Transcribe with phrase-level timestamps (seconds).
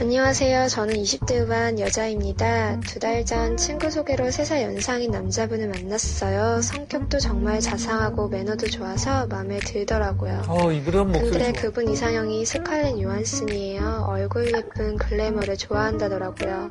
[0.00, 0.68] 안녕하세요.
[0.68, 2.80] 저는 20대 후반 여자입니다.
[2.80, 6.62] 두 달 전 친구 소개로 3살 연상인 남자분을 만났어요.
[6.62, 10.44] 성격도 정말 자상하고 매너도 좋아서 마음에 들더라고요.
[10.48, 11.62] 어, 이분은 목소리 근데 좋아.
[11.62, 14.06] 그분 이상형이 스칼렛 요한슨이에요.
[14.08, 16.70] 얼굴 예쁜 글래머를 좋아한다더라고요.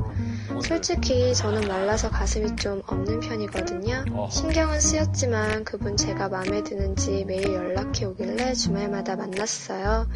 [0.63, 4.05] 솔직히 저는 말라서 가슴이 좀 없는 편이거든요.
[4.11, 4.29] 어허.
[4.31, 10.07] 신경은 쓰였지만 그분 제가 마음에 드는지 매일 연락해 오길래 주말마다 만났어요.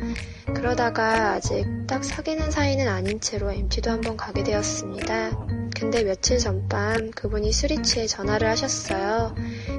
[0.55, 5.47] 그러다가 아직 딱 사귀는 사이는 아닌 채로 MT도 한번 가게 되었습니다.
[5.75, 9.35] 근데 며칠 전밤 그분이 술이 취해 전화를 하셨어요.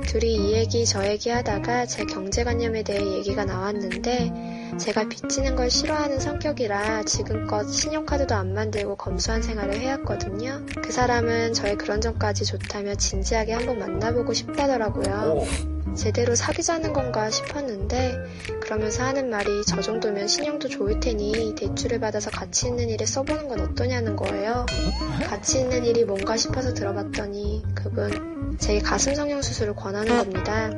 [0.06, 6.20] 둘이 이 얘기 저 얘기 하다가 제 경제관념에 대해 얘기가 나왔는데 제가 빚지는 걸 싫어하는
[6.20, 10.66] 성격이라 지금껏 신용카드도 안 만들고 검소한 생활을 해왔거든요.
[10.82, 15.73] 그 사람은 저의 그런 점까지 좋다며 진지하게 한번 만나보고 싶다더라고요.
[15.96, 18.16] 제대로 사귀자는 건가 싶었는데
[18.60, 23.60] 그러면서 하는 말이 저 정도면 신용도 좋을 테니 대출을 받아서 가치 있는 일에 써보는 건
[23.60, 24.66] 어떠냐는 거예요.
[25.26, 30.70] 가치 있는 일이 뭔가 싶어서 들어봤더니 그분 제게 가슴 성형 수술을 권하는 겁니다.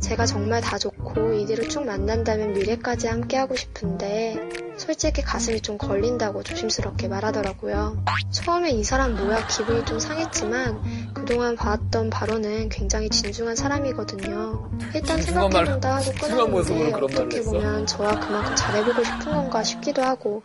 [0.00, 7.06] 제가 정말 다 좋고 이대로 쭉 만난다면 미래까지 함께하고 싶은데 솔직히 가슴이 좀 걸린다고 조심스럽게
[7.06, 8.02] 말하더라고요.
[8.32, 14.70] 처음에 이 사람 뭐야 기분이 좀 상했지만 그동안 봐왔던 바로는 굉장히 진중한 사람이거든요.
[14.94, 17.42] 일단 말- 생각해본다 하고 끊었는데 어떻게.
[17.42, 20.42] 보면 저와 그만큼 잘해보고 싶은 건가 싶기도 하고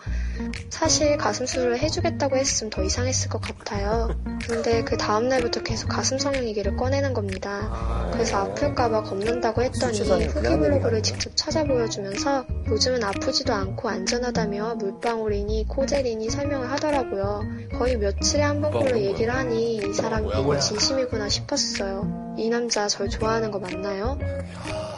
[0.70, 4.10] 사실 가슴 수술을 해주겠다고 했으면 더 이상했을 것 같아요.
[4.48, 8.10] 근데 그 다음날부터 계속 가슴 성형 얘기를 꺼내는 겁니다.
[8.14, 16.30] 그래서 아플까봐 겁난다고 했더니 후기 블로그를 직접 찾아 보여주면서 요즘은 아프지도 않고 안전하다며 물방울이니 코젤이니
[16.30, 17.42] 설명을 하더라고요.
[17.78, 20.58] 거의 며칠에 한 번꼴로 얘기를 하니 이 사람 이거.
[20.58, 22.36] 진심이구나 싶었어요.
[22.38, 24.18] 이 남자 절 좋아하는 거 맞나요?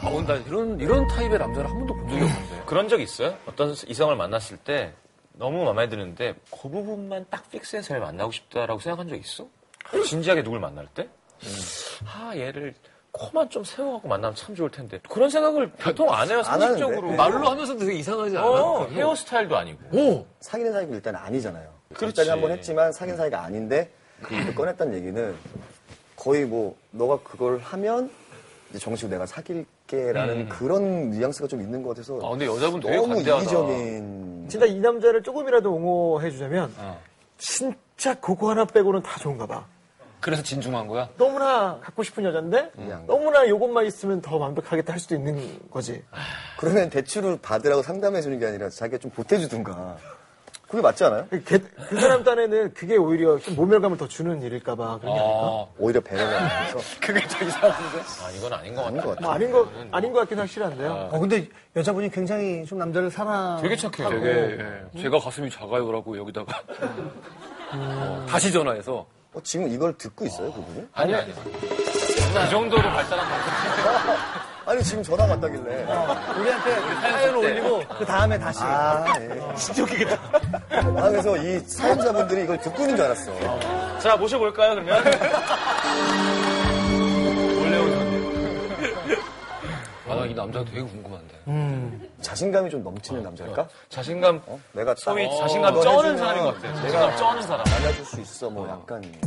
[0.02, 2.62] 아, 나 이런, 이런 타입의 남자를 한 번도 본 적이 없는데.
[2.66, 3.34] 그런 적 있어요?
[3.46, 4.92] 어떤 이성을 만났을 때
[5.32, 9.48] 너무 마음에 드는데 그 부분만 딱 픽스해서 만나고 싶다라고 생각한 적 있어?
[10.06, 11.08] 진지하게 누굴 만날 때?
[12.06, 12.74] 아 얘를
[13.12, 16.60] 코만 좀 세워갖고 만나면 참 좋을 텐데 그런 생각을 보통 안 해요 안?
[16.60, 17.16] 상식적으로 네.
[17.16, 18.46] 말로 하면서도 되게 이상하지 않아?
[18.46, 20.26] 어, 헤어스타일도 아니고 오!
[20.40, 21.68] 사귀는 사이가 일단 아니잖아요.
[21.94, 22.28] 그렇지.
[22.28, 23.90] 한번 했지만 사귄 사이가 아닌데
[24.22, 25.36] 그걸 꺼냈다는 얘기는
[26.14, 28.10] 거의 뭐 너가 그걸 하면
[28.78, 30.48] 정식으로 내가 사귈게라는 음.
[30.48, 33.42] 그런 뉘앙스가 좀 있는 것 같아서 아, 근데 여자분 되게 너무 관대하다.
[33.42, 37.00] 이기적인 진짜 이 남자를 조금이라도 옹호해주자면 어.
[37.38, 39.64] 진짜 그거 하나 빼고는 다 좋은가 봐.
[40.20, 41.08] 그래서 진중한 거야?
[41.16, 43.06] 너무나 갖고 싶은 여잔데 그냥.
[43.06, 46.02] 너무나 요것만 있으면 더 완벽하겠다 할 수도 있는 거지.
[46.58, 49.96] 그러면 대출을 받으라고 상담해 주는 게 아니라 자기가 좀 보태주든가
[50.70, 51.26] 그게 맞지 않아요?
[51.28, 51.58] 그, 걔-
[51.88, 55.38] 그 사람 딴에는 그게 오히려 좀 모멸감을 더 주는 일일까봐 그런 게 아닐까?
[55.42, 57.98] 아, 오히려 배려가 하면서 그게 더 이상한데?
[58.24, 59.20] 아 이건 아닌 것 아닌 같아 것 같아요.
[59.20, 61.08] 뭐 아닌 거 아닌 것 같긴 확실한데요.
[61.10, 63.60] 어, 근데 여자분이 굉장히 좀 남자를 사랑.
[63.60, 64.28] 되게 착해요 되게,
[64.96, 65.00] 예.
[65.02, 66.62] 제가 가슴이 작아요라고 여기다가.
[67.72, 69.04] 어, 다시 전화해서.
[69.32, 70.86] 어, 지금 이걸 듣고 있어요 그분이?
[70.92, 74.16] 아니 아니 그 정도로 발달한 방송
[74.70, 75.84] 아니 지금 전화 왔다길래.
[76.38, 78.60] 우리한테 사연을 올리고 그 다음에 다시.
[78.62, 79.54] 아 예.
[79.56, 80.16] 진짜 웃기겠다.
[80.70, 83.32] 아 그래서 이 사연자분들이 이걸 듣고 있는 줄 알았어.
[83.98, 85.02] 자 모셔볼까요 그러면
[90.10, 92.08] 아, 나이 남자 되게 궁금한데.
[92.20, 93.68] 자신감이 좀 넘치는 남자일까?
[93.88, 94.60] 자신감 어?
[94.72, 98.20] 내가 딱 소위 어, 자신감 쩌는 사람인 것 같아요 내가 자신감 쩌는 사람 알려줄 수
[98.20, 99.20] 있어 뭐 약간 이런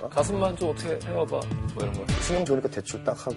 [0.00, 0.08] 건가?
[0.14, 1.30] 가슴만 좀 어떻게 세워봐.
[1.30, 2.12] 뭐 이런 거.
[2.22, 3.36] 신경 좋으니까 대출 딱 하고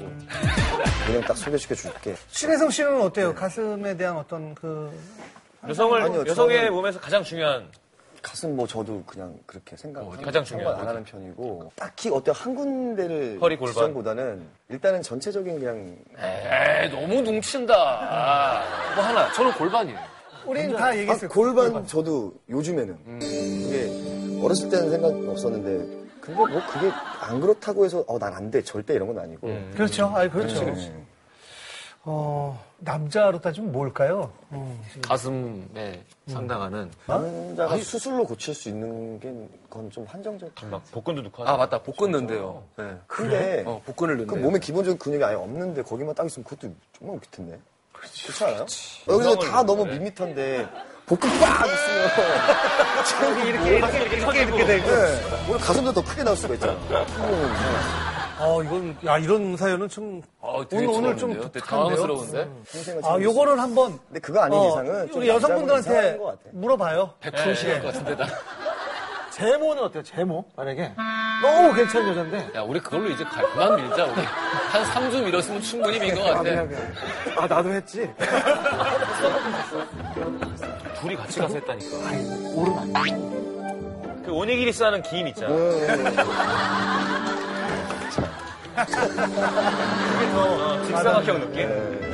[1.05, 3.33] 그냥 딱 소개시켜 줄게 신혜성 씨는 어때요?
[3.35, 4.91] 가슴에 대한 어떤 그.
[5.67, 7.67] 여성을 아니요, 여성의 저는- 몸에서 가장 중요한
[8.23, 12.55] 가슴 뭐 저도 그냥 그렇게 생각 어, 가장 중요한 안 하는 편이고 딱히 어떤 한
[12.55, 13.73] 군데를 허리, 골반.
[13.73, 18.63] 지정보다는 일단은 전체적인 그냥 에이, 너무 뭉친다.
[18.95, 19.99] 뭐 하나, 저는 골반이에요.
[20.45, 21.29] 우린 다 아, 얘기했어요.
[21.29, 26.89] 골반 저도 요즘에는 그게 어렸을 때는 생각 없었는데 근데 뭐 그게
[27.21, 30.05] 안 그렇다고 해서 어 난 안 돼 절대 이런 건 아니고 그렇죠.
[30.15, 30.63] 아 그렇죠.
[30.63, 30.93] 네.
[32.05, 34.29] 어, 남자로 따지면 뭘까요?
[34.49, 34.79] 어.
[35.01, 36.91] 가슴에 상당하는.
[37.05, 39.31] 남자가 수술로 고칠 수 있는 게
[39.69, 40.51] 그건 좀 한정적.
[40.69, 41.81] 막 복근도 넣고 아, 맞다.
[41.81, 42.61] 복근 넣는데요.
[42.77, 42.97] 네.
[43.07, 44.41] 근데 어, 복근을 그 넣는데.
[44.41, 47.59] 몸에 기본적인 근육이 아예 없는데 거기만 딱 있으면 그것도 정말 웃길 텐데.
[47.93, 48.65] 그렇지 않아요?
[49.07, 50.67] 여기서 다 너무 밋밋한데
[51.05, 54.87] 복근 빡 있으면 이렇게, 이렇게, 이렇게, 이렇게, 이렇게 되고.
[54.89, 55.21] 네.
[55.47, 56.77] 오늘 가슴도 더 크게 나올 수가 있잖아.
[58.39, 60.21] 어, 이건, 야, 이런 사연은 좀.
[60.39, 61.51] 어, 되게 오늘, 오늘 좀?
[61.51, 62.49] 당황스러운데?
[62.71, 63.99] 평생을 아, 챙길 수 요거는 한번.
[64.07, 66.17] 근데 그거 아닌 어, 이상은 좀 우리 여성분들한테.
[66.51, 67.13] 물어봐요.
[67.21, 68.25] 100% 싫을 것 같은데, 나.
[69.31, 70.03] 제모는 어때요?
[70.03, 70.91] 제모 만약에
[71.41, 72.51] 너무 괜찮은 여잔데.
[72.55, 74.21] 야, 우리 그걸로 이제 가, 그만 밀자, 우리.
[74.21, 76.43] 한 3주 밀었으면 충분히 민것 아, 같아.
[76.43, 76.93] 미안, 미안.
[77.37, 78.07] 아, 나도 했지.
[81.01, 81.97] 둘이 같이 가서 했다니까.
[82.07, 84.23] 아이, 오르면 안 돼.
[84.25, 85.53] 그 오니기리스 하는 기인 있잖아.
[88.75, 92.12] 그게 더 어, 직사각형 느낌?